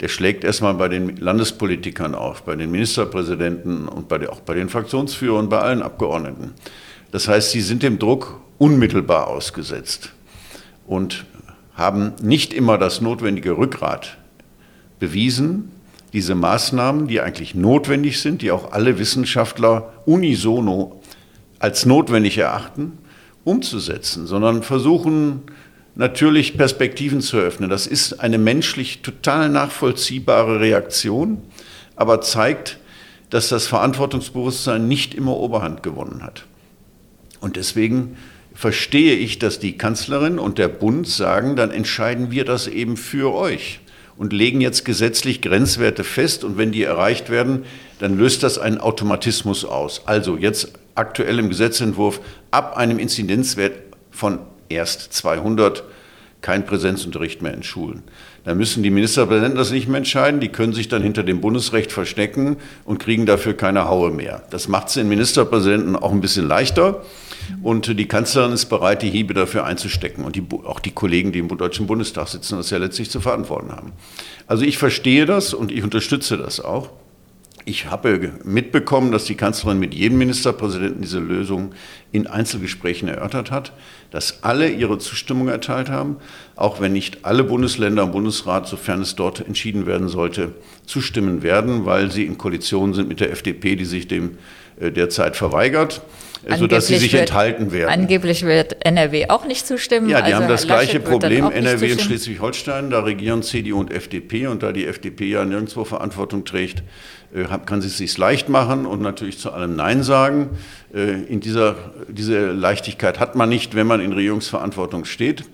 [0.00, 4.68] der schlägt erstmal bei den Landespolitikern auf, bei den Ministerpräsidenten und bei, auch bei den
[4.68, 6.52] Fraktionsführern, bei allen Abgeordneten.
[7.12, 10.12] Das heißt, sie sind dem Druck unmittelbar ausgesetzt
[10.86, 11.24] und
[11.74, 14.16] haben nicht immer das notwendige Rückgrat
[14.98, 15.70] bewiesen,
[16.12, 21.00] diese Maßnahmen, die eigentlich notwendig sind, die auch alle Wissenschaftler unisono
[21.58, 22.98] als notwendig erachten,
[23.44, 25.42] umzusetzen, sondern versuchen
[25.94, 27.70] natürlich Perspektiven zu öffnen.
[27.70, 31.38] Das ist eine menschlich total nachvollziehbare Reaktion,
[31.96, 32.78] aber zeigt,
[33.30, 36.44] dass das Verantwortungsbewusstsein nicht immer Oberhand gewonnen hat.
[37.42, 38.16] Und deswegen
[38.54, 43.34] verstehe ich, dass die Kanzlerin und der Bund sagen, dann entscheiden wir das eben für
[43.34, 43.80] euch
[44.16, 47.64] und legen jetzt gesetzlich Grenzwerte fest und wenn die erreicht werden,
[47.98, 50.02] dann löst das einen Automatismus aus.
[50.06, 52.20] Also jetzt aktuell im Gesetzentwurf
[52.52, 53.72] ab einem Inzidenzwert
[54.12, 55.82] von erst 200
[56.42, 58.04] kein Präsenzunterricht mehr in Schulen.
[58.44, 61.92] Da müssen die Ministerpräsidenten das nicht mehr entscheiden, die können sich dann hinter dem Bundesrecht
[61.92, 64.42] verstecken und kriegen dafür keine Haue mehr.
[64.50, 67.02] Das macht es den Ministerpräsidenten auch ein bisschen leichter
[67.62, 71.38] und die Kanzlerin ist bereit, die Hiebe dafür einzustecken und die, auch die Kollegen, die
[71.38, 73.92] im Deutschen Bundestag sitzen, das ja letztlich zu verantworten haben.
[74.46, 76.90] Also ich verstehe das und ich unterstütze das auch.
[77.64, 81.72] Ich habe mitbekommen, dass die Kanzlerin mit jedem Ministerpräsidenten diese Lösung
[82.10, 83.72] in Einzelgesprächen erörtert hat,
[84.10, 86.16] dass alle ihre Zustimmung erteilt haben,
[86.56, 90.54] auch wenn nicht alle Bundesländer im Bundesrat, sofern es dort entschieden werden sollte,
[90.86, 94.38] zustimmen werden, weil sie in Koalition sind mit der FDP, die sich dem
[94.80, 96.02] äh, derzeit verweigert,
[96.44, 97.90] äh, sodass sie sich wird, enthalten werden.
[97.90, 100.08] Angeblich wird NRW auch nicht zustimmen.
[100.08, 101.50] Ja, die also haben das gleiche Laschet dann Problem.
[101.50, 102.00] NRW und.
[102.00, 106.82] Schleswig-Holstein, da regieren CDU und FDP und da die FDP ja nirgendwo Verantwortung trägt,
[107.66, 110.50] kann sie es sich leicht machen und natürlich zu allem Nein sagen.
[110.94, 111.76] Äh, In dieser,
[112.08, 115.44] diese Leichtigkeit hat man nicht, wenn man in Regierungsverantwortung steht.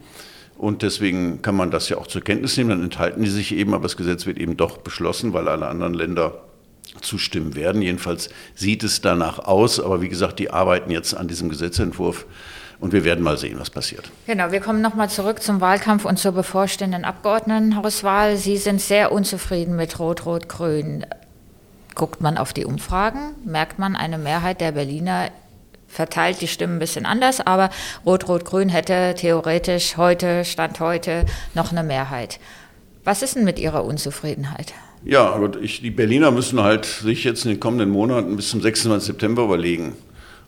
[0.57, 2.71] Und deswegen kann man das ja auch zur Kenntnis nehmen.
[2.71, 5.95] Dann enthalten die sich eben, aber das Gesetz wird eben doch beschlossen, weil alle anderen
[5.95, 6.43] Länder
[7.01, 7.81] zustimmen werden.
[7.81, 9.79] Jedenfalls sieht es danach aus.
[9.79, 12.27] Aber wie gesagt, die arbeiten jetzt an diesem Gesetzentwurf
[12.81, 14.11] und wir werden mal sehen, was passiert.
[14.27, 18.37] Genau, wir kommen nochmal zurück zum Wahlkampf und zur bevorstehenden Abgeordnetenhauswahl.
[18.37, 21.07] Sie sind sehr unzufrieden mit Rot-Rot-Grün.
[21.99, 25.31] Guckt man auf die Umfragen, merkt man, eine Mehrheit der Berliner
[25.89, 27.71] verteilt die Stimmen ein bisschen anders, aber
[28.07, 32.39] Rot-Rot-Grün hätte theoretisch heute, Stand heute, noch eine Mehrheit.
[33.03, 34.75] Was ist denn mit Ihrer Unzufriedenheit?
[35.05, 38.61] Ja, gut, ich, die Berliner müssen halt sich jetzt in den kommenden Monaten bis zum
[38.61, 39.05] 26.
[39.05, 39.97] September überlegen,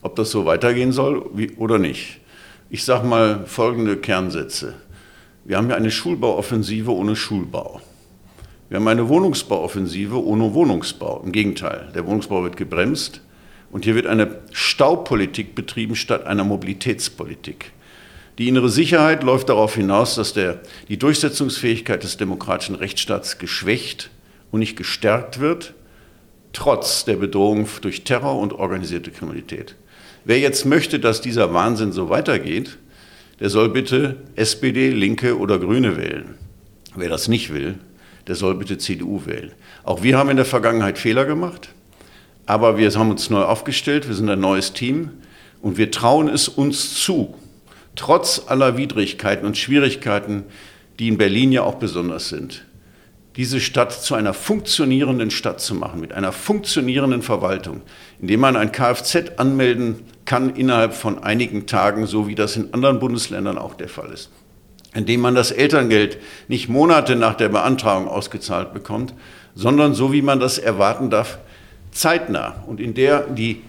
[0.02, 2.20] ob das so weitergehen soll wie, oder nicht.
[2.68, 4.74] Ich sage mal folgende Kernsätze.
[5.44, 7.80] Wir haben ja eine Schulbauoffensive ohne Schulbau.
[8.70, 11.22] Wir haben eine Wohnungsbauoffensive ohne Wohnungsbau.
[11.24, 13.20] Im Gegenteil, der Wohnungsbau wird gebremst
[13.72, 17.72] und hier wird eine Staupolitik betrieben statt einer Mobilitätspolitik.
[18.38, 24.08] Die innere Sicherheit läuft darauf hinaus, dass der, die Durchsetzungsfähigkeit des demokratischen Rechtsstaats geschwächt
[24.52, 25.74] und nicht gestärkt wird,
[26.52, 29.74] trotz der Bedrohung durch Terror und organisierte Kriminalität.
[30.24, 32.78] Wer jetzt möchte, dass dieser Wahnsinn so weitergeht,
[33.40, 36.36] der soll bitte SPD, Linke oder Grüne wählen.
[36.94, 37.80] Wer das nicht will,
[38.30, 39.50] der soll bitte CDU wählen.
[39.82, 41.70] Auch wir haben in der Vergangenheit Fehler gemacht,
[42.46, 45.10] aber wir haben uns neu aufgestellt, wir sind ein neues Team
[45.60, 47.34] und wir trauen es uns zu,
[47.96, 50.44] trotz aller Widrigkeiten und Schwierigkeiten,
[51.00, 52.64] die in Berlin ja auch besonders sind,
[53.34, 57.80] diese Stadt zu einer funktionierenden Stadt zu machen, mit einer funktionierenden Verwaltung,
[58.20, 63.00] indem man ein Kfz anmelden kann innerhalb von einigen Tagen, so wie das in anderen
[63.00, 64.30] Bundesländern auch der Fall ist
[64.94, 69.14] indem man das Elterngeld nicht Monate nach der Beantragung ausgezahlt bekommt,
[69.54, 71.38] sondern so wie man das erwarten darf,
[71.92, 73.62] zeitnah und in der die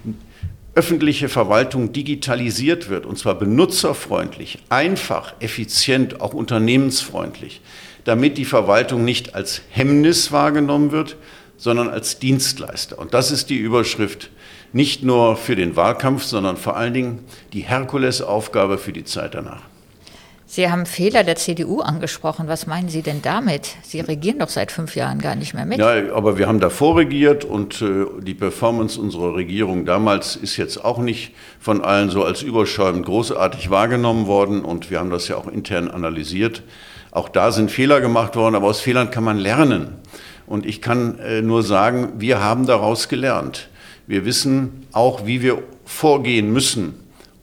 [0.73, 7.61] öffentliche Verwaltung digitalisiert wird, und zwar benutzerfreundlich, einfach, effizient, auch unternehmensfreundlich,
[8.05, 11.17] damit die Verwaltung nicht als Hemmnis wahrgenommen wird,
[11.57, 12.97] sondern als Dienstleister.
[12.97, 14.29] Und das ist die Überschrift
[14.73, 17.19] nicht nur für den Wahlkampf, sondern vor allen Dingen
[17.51, 19.70] die Herkulesaufgabe für die Zeit danach.
[20.53, 22.49] Sie haben Fehler der CDU angesprochen.
[22.49, 23.69] Was meinen Sie denn damit?
[23.83, 25.79] Sie regieren doch seit fünf Jahren gar nicht mehr mit.
[25.79, 30.83] Ja, aber wir haben davor regiert und äh, die Performance unserer Regierung damals ist jetzt
[30.83, 35.37] auch nicht von allen so als überschäumend großartig wahrgenommen worden und wir haben das ja
[35.37, 36.63] auch intern analysiert.
[37.11, 39.99] Auch da sind Fehler gemacht worden, aber aus Fehlern kann man lernen.
[40.47, 43.69] Und ich kann äh, nur sagen, wir haben daraus gelernt.
[44.05, 46.95] Wir wissen auch, wie wir vorgehen müssen,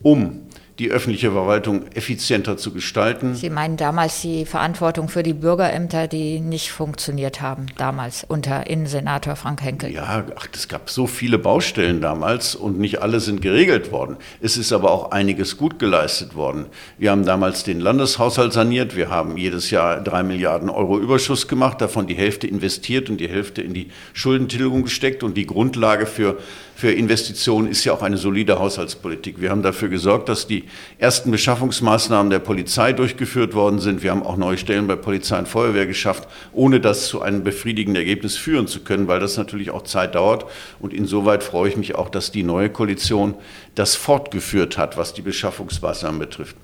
[0.02, 0.42] um
[0.78, 3.34] die öffentliche Verwaltung effizienter zu gestalten.
[3.34, 9.34] Sie meinen damals die Verantwortung für die Bürgerämter, die nicht funktioniert haben, damals unter Innensenator
[9.34, 9.90] Frank Henkel?
[9.90, 14.16] Ja, ach, es gab so viele Baustellen damals und nicht alle sind geregelt worden.
[14.40, 16.66] Es ist aber auch einiges gut geleistet worden.
[16.96, 21.80] Wir haben damals den Landeshaushalt saniert, wir haben jedes Jahr drei Milliarden Euro Überschuss gemacht,
[21.80, 26.38] davon die Hälfte investiert und die Hälfte in die Schuldentilgung gesteckt und die Grundlage für
[26.78, 29.40] für Investitionen ist ja auch eine solide Haushaltspolitik.
[29.40, 30.62] Wir haben dafür gesorgt, dass die
[30.98, 34.04] ersten Beschaffungsmaßnahmen der Polizei durchgeführt worden sind.
[34.04, 38.00] Wir haben auch neue Stellen bei Polizei und Feuerwehr geschafft, ohne das zu einem befriedigenden
[38.00, 40.44] Ergebnis führen zu können, weil das natürlich auch Zeit dauert.
[40.78, 43.34] Und insoweit freue ich mich auch, dass die neue Koalition
[43.74, 46.54] das fortgeführt hat, was die Beschaffungsmaßnahmen betrifft.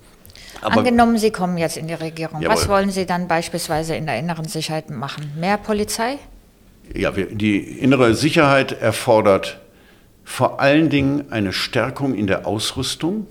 [0.61, 2.41] Aber Angenommen, Sie kommen jetzt in die Regierung.
[2.41, 2.55] Jawohl.
[2.55, 5.33] Was wollen Sie dann beispielsweise in der inneren Sicherheit machen?
[5.37, 6.21] Mehr Polizei?
[6.95, 9.59] Ja, die innere Sicherheit erfordert
[10.25, 13.27] vor allen Dingen eine Stärkung in der Ausrüstung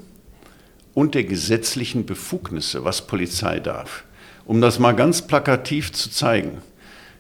[0.94, 4.04] und der gesetzlichen Befugnisse, was Polizei darf.
[4.46, 6.62] Um das mal ganz plakativ zu zeigen.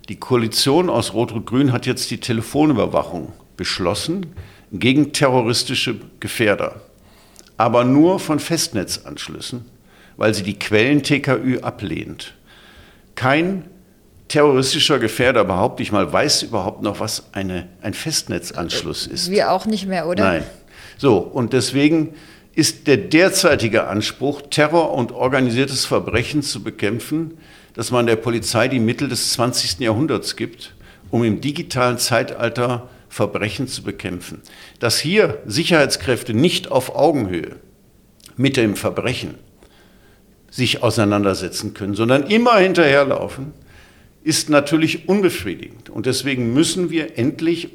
[0.09, 4.35] Die Koalition aus Rot-Rot-Grün hat jetzt die Telefonüberwachung beschlossen
[4.71, 6.81] gegen terroristische Gefährder,
[7.57, 9.65] aber nur von Festnetzanschlüssen,
[10.17, 12.33] weil sie die Quellen TKÜ ablehnt.
[13.15, 13.65] Kein
[14.27, 19.29] terroristischer Gefährder, behaupte ich mal, weiß überhaupt noch, was eine, ein Festnetzanschluss ist.
[19.29, 20.23] Wir auch nicht mehr, oder?
[20.23, 20.43] Nein.
[20.97, 22.13] So, und deswegen
[22.55, 27.37] ist der derzeitige Anspruch, Terror und organisiertes Verbrechen zu bekämpfen,
[27.73, 29.79] dass man der Polizei die Mittel des 20.
[29.79, 30.75] Jahrhunderts gibt,
[31.09, 34.41] um im digitalen Zeitalter Verbrechen zu bekämpfen.
[34.79, 37.57] Dass hier Sicherheitskräfte nicht auf Augenhöhe
[38.37, 39.35] mit dem Verbrechen
[40.49, 43.53] sich auseinandersetzen können, sondern immer hinterherlaufen,
[44.23, 45.89] ist natürlich unbefriedigend.
[45.89, 47.69] Und deswegen müssen wir endlich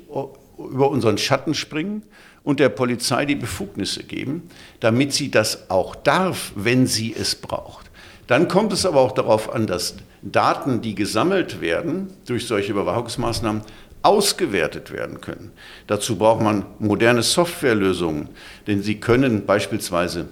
[0.59, 2.03] über unseren Schatten springen
[2.43, 4.49] und der Polizei die Befugnisse geben,
[4.81, 7.91] damit sie das auch darf, wenn sie es braucht.
[8.27, 13.63] Dann kommt es aber auch darauf an, dass Daten, die gesammelt werden durch solche Überwachungsmaßnahmen,
[14.03, 15.53] ausgewertet werden können.
[15.87, 18.29] Dazu braucht man moderne Softwarelösungen,
[18.67, 20.29] denn sie können beispielsweise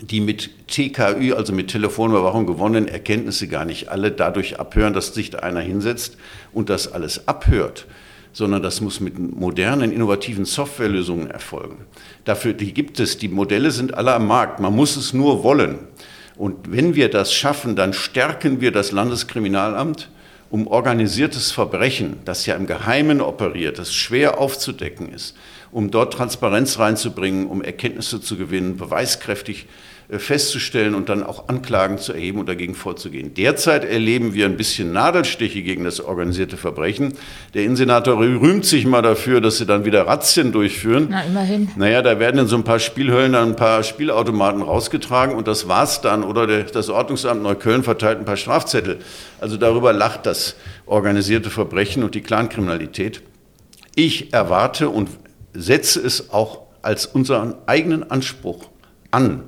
[0.00, 5.30] die mit TKÜ, also mit Telefonüberwachung gewonnenen Erkenntnisse gar nicht alle dadurch abhören, dass sich
[5.30, 6.16] da einer hinsetzt
[6.52, 7.86] und das alles abhört,
[8.32, 11.84] sondern das muss mit modernen, innovativen Softwarelösungen erfolgen.
[12.24, 15.78] Dafür die gibt es, die Modelle sind alle am Markt, man muss es nur wollen.
[16.36, 20.08] Und wenn wir das schaffen, dann stärken wir das Landeskriminalamt,
[20.50, 25.36] um organisiertes Verbrechen, das ja im Geheimen operiert, das schwer aufzudecken ist,
[25.70, 29.66] um dort Transparenz reinzubringen, um Erkenntnisse zu gewinnen, beweiskräftig
[30.10, 33.34] äh, festzustellen und dann auch Anklagen zu erheben und dagegen vorzugehen.
[33.34, 37.12] Derzeit erleben wir ein bisschen Nadelstiche gegen das organisierte Verbrechen.
[37.52, 41.08] Der Innensenator rühmt sich mal dafür, dass sie dann wieder Razzien durchführen.
[41.10, 41.70] Na, immerhin.
[41.76, 45.68] Naja, da werden in so ein paar Spielhöllen dann ein paar Spielautomaten rausgetragen und das
[45.68, 46.24] war's dann.
[46.24, 49.00] Oder das Ordnungsamt Neukölln verteilt ein paar Strafzettel.
[49.42, 53.20] Also darüber lacht das organisierte Verbrechen und die Clankriminalität.
[53.94, 55.10] Ich erwarte und
[55.58, 58.68] setze es auch als unseren eigenen Anspruch
[59.10, 59.42] an,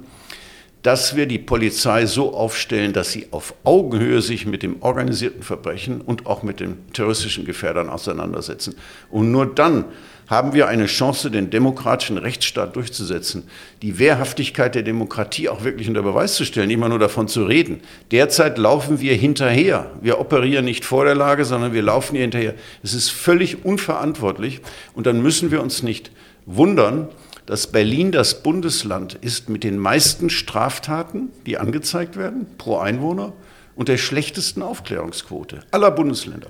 [0.82, 6.00] dass wir die Polizei so aufstellen, dass sie auf Augenhöhe sich mit dem organisierten Verbrechen
[6.00, 8.74] und auch mit den terroristischen Gefährdern auseinandersetzen.
[9.10, 9.84] Und nur dann
[10.30, 13.42] haben wir eine Chance, den demokratischen Rechtsstaat durchzusetzen,
[13.82, 17.80] die Wehrhaftigkeit der Demokratie auch wirklich unter Beweis zu stellen, immer nur davon zu reden.
[18.12, 19.90] Derzeit laufen wir hinterher.
[20.00, 22.54] Wir operieren nicht vor der Lage, sondern wir laufen hier hinterher.
[22.84, 24.60] Es ist völlig unverantwortlich
[24.94, 26.12] und dann müssen wir uns nicht
[26.46, 27.08] wundern,
[27.50, 33.32] dass Berlin das Bundesland ist mit den meisten Straftaten, die angezeigt werden, pro Einwohner
[33.74, 36.46] und der schlechtesten Aufklärungsquote aller Bundesländer.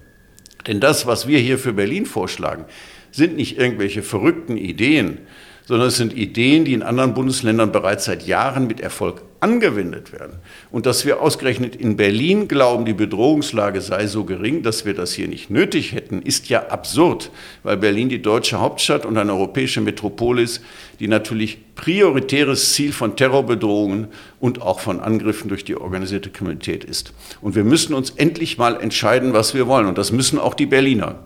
[0.66, 2.66] Denn das, was wir hier für Berlin vorschlagen,
[3.12, 5.20] sind nicht irgendwelche verrückten Ideen,
[5.64, 10.38] sondern es sind Ideen, die in anderen Bundesländern bereits seit Jahren mit Erfolg angewendet werden.
[10.70, 15.12] Und dass wir ausgerechnet in Berlin glauben, die Bedrohungslage sei so gering, dass wir das
[15.12, 17.30] hier nicht nötig hätten, ist ja absurd,
[17.62, 20.62] weil Berlin die deutsche Hauptstadt und eine europäische Metropole ist,
[21.00, 27.12] die natürlich prioritäres Ziel von Terrorbedrohungen und auch von Angriffen durch die organisierte Kriminalität ist.
[27.40, 29.86] Und wir müssen uns endlich mal entscheiden, was wir wollen.
[29.86, 31.18] Und das müssen auch die Berliner.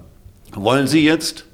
[0.54, 1.46] Wollen Sie jetzt,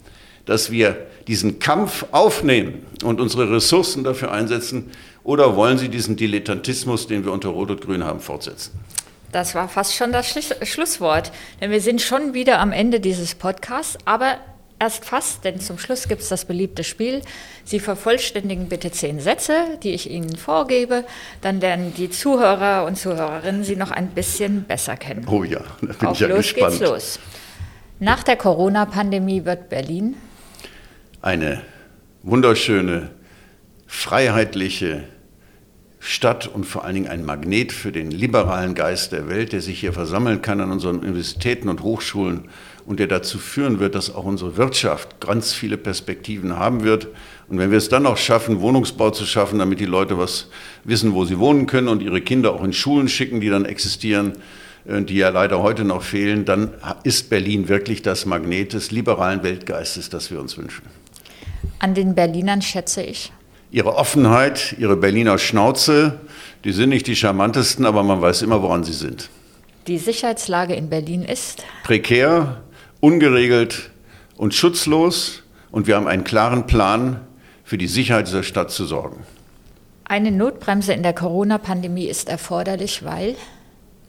[0.44, 4.90] dass wir diesen Kampf aufnehmen und unsere Ressourcen dafür einsetzen?
[5.22, 8.72] Oder wollen Sie diesen Dilettantismus, den wir unter Rot und Grün haben, fortsetzen?
[9.30, 10.26] Das war fast schon das
[10.64, 14.38] Schlusswort, denn wir sind schon wieder am Ende dieses Podcasts, aber
[14.80, 17.22] erst fast, denn zum Schluss gibt es das beliebte Spiel.
[17.64, 21.04] Sie vervollständigen bitte zehn Sätze, die ich Ihnen vorgebe,
[21.42, 25.28] dann lernen die Zuhörer und Zuhörerinnen Sie noch ein bisschen besser kennen.
[25.30, 26.72] Oh ja, da bin Auf ich ja los gespannt.
[26.80, 27.20] geht's los.
[28.00, 30.16] Nach der Corona-Pandemie wird Berlin
[31.22, 31.62] eine
[32.22, 33.10] wunderschöne,
[33.86, 35.04] freiheitliche
[36.02, 39.80] Stadt und vor allen Dingen ein Magnet für den liberalen Geist der Welt, der sich
[39.80, 42.48] hier versammeln kann an unseren Universitäten und Hochschulen
[42.86, 47.08] und der dazu führen wird, dass auch unsere Wirtschaft ganz viele Perspektiven haben wird.
[47.48, 50.48] Und wenn wir es dann auch schaffen, Wohnungsbau zu schaffen, damit die Leute was
[50.84, 54.32] wissen, wo sie wohnen können und ihre Kinder auch in Schulen schicken, die dann existieren,
[54.86, 56.72] äh, die ja leider heute noch fehlen, dann
[57.04, 60.84] ist Berlin wirklich das Magnet des liberalen Weltgeistes, das wir uns wünschen.
[61.80, 63.32] An den Berlinern schätze ich.
[63.70, 66.20] Ihre Offenheit, ihre Berliner Schnauze,
[66.64, 69.30] die sind nicht die charmantesten, aber man weiß immer, woran sie sind.
[69.86, 72.62] Die Sicherheitslage in Berlin ist prekär,
[73.00, 73.90] ungeregelt
[74.36, 77.20] und schutzlos und wir haben einen klaren Plan,
[77.64, 79.24] für die Sicherheit dieser Stadt zu sorgen.
[80.04, 83.36] Eine Notbremse in der Corona-Pandemie ist erforderlich, weil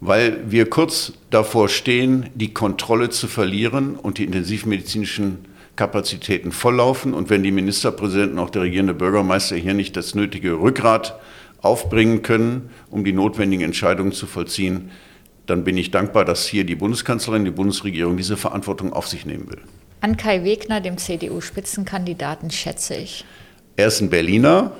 [0.03, 7.13] weil wir kurz davor stehen, die Kontrolle zu verlieren und die intensivmedizinischen Kapazitäten volllaufen.
[7.13, 11.19] Und wenn die Ministerpräsidenten, auch der regierende Bürgermeister hier nicht das nötige Rückgrat
[11.61, 14.91] aufbringen können, um die notwendigen Entscheidungen zu vollziehen,
[15.45, 19.49] dann bin ich dankbar, dass hier die Bundeskanzlerin, die Bundesregierung diese Verantwortung auf sich nehmen
[19.49, 19.61] will.
[20.01, 23.25] An Kai Wegner, dem CDU-Spitzenkandidaten, schätze ich.
[23.75, 24.71] Er ist ein Berliner.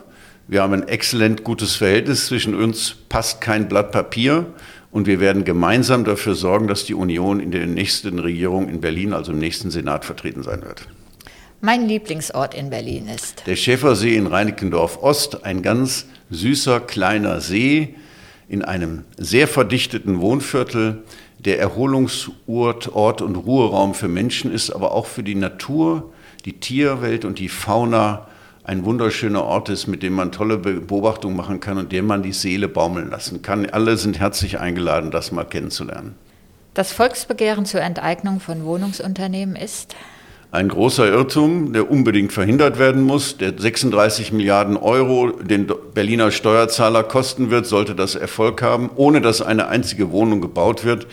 [0.47, 4.47] Wir haben ein exzellent gutes Verhältnis zwischen uns, passt kein Blatt Papier.
[4.91, 9.13] Und wir werden gemeinsam dafür sorgen, dass die Union in der nächsten Regierung in Berlin,
[9.13, 10.88] also im nächsten Senat, vertreten sein wird.
[11.62, 17.95] Mein Lieblingsort in Berlin ist der Schäfersee in Reinickendorf Ost, ein ganz süßer kleiner See
[18.49, 21.04] in einem sehr verdichteten Wohnviertel,
[21.39, 26.12] der Erholungsort Ort und Ruheraum für Menschen ist, aber auch für die Natur,
[26.45, 28.27] die Tierwelt und die Fauna
[28.63, 32.34] ein wunderschöner Ort ist, mit dem man tolle Beobachtungen machen kann und dem man die
[32.34, 33.69] Seele baumeln lassen kann.
[33.69, 36.15] Alle sind herzlich eingeladen, das mal kennenzulernen.
[36.74, 39.95] Das Volksbegehren zur Enteignung von Wohnungsunternehmen ist?
[40.52, 43.38] Ein großer Irrtum, der unbedingt verhindert werden muss.
[43.38, 49.41] Der 36 Milliarden Euro den Berliner Steuerzahler kosten wird, sollte das Erfolg haben, ohne dass
[49.41, 51.08] eine einzige Wohnung gebaut wird,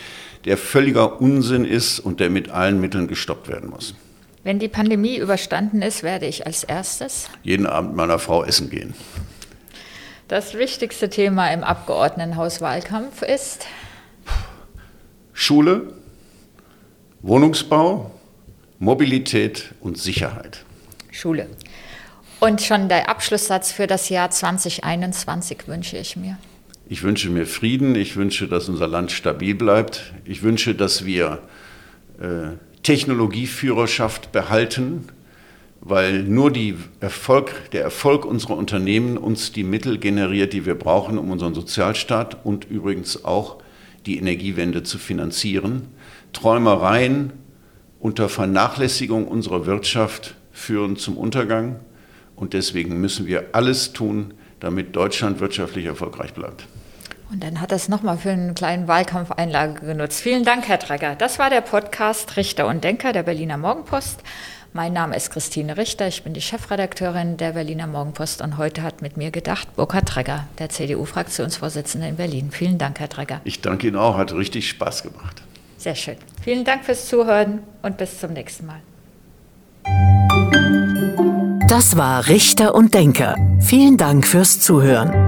[0.44, 3.94] der völliger Unsinn ist und der mit allen Mitteln gestoppt werden muss.
[4.48, 8.94] Wenn die Pandemie überstanden ist, werde ich als erstes jeden Abend meiner Frau essen gehen.
[10.26, 13.66] Das wichtigste Thema im Abgeordnetenhauswahlkampf ist
[15.34, 15.92] Schule,
[17.20, 18.10] Wohnungsbau,
[18.78, 20.64] Mobilität und Sicherheit.
[21.10, 21.50] Schule.
[22.40, 26.38] Und schon der Abschlusssatz für das Jahr 2021 wünsche ich mir.
[26.88, 31.42] Ich wünsche mir Frieden, ich wünsche, dass unser Land stabil bleibt, ich wünsche, dass wir
[32.18, 35.08] äh, Technologieführerschaft behalten,
[35.80, 36.52] weil nur
[37.00, 42.44] Erfolg, der Erfolg unserer Unternehmen uns die Mittel generiert, die wir brauchen, um unseren Sozialstaat
[42.44, 43.58] und übrigens auch
[44.06, 45.88] die Energiewende zu finanzieren.
[46.32, 47.32] Träumereien
[48.00, 51.76] unter Vernachlässigung unserer Wirtschaft führen zum Untergang
[52.36, 56.66] und deswegen müssen wir alles tun, damit Deutschland wirtschaftlich erfolgreich bleibt.
[57.30, 60.20] Und dann hat er es nochmal für einen kleinen Wahlkampf Einlage genutzt.
[60.20, 61.14] Vielen Dank, Herr Tregger.
[61.14, 64.20] Das war der Podcast Richter und Denker der Berliner Morgenpost.
[64.72, 69.00] Mein Name ist Christine Richter, ich bin die Chefredakteurin der Berliner Morgenpost und heute hat
[69.00, 72.50] mit mir gedacht Burkhard Tregger, der CDU-Fraktionsvorsitzende in Berlin.
[72.50, 73.40] Vielen Dank, Herr Tregger.
[73.44, 75.42] Ich danke Ihnen auch, hat richtig Spaß gemacht.
[75.78, 76.16] Sehr schön.
[76.42, 78.80] Vielen Dank fürs Zuhören und bis zum nächsten Mal.
[81.66, 83.36] Das war Richter und Denker.
[83.60, 85.27] Vielen Dank fürs Zuhören.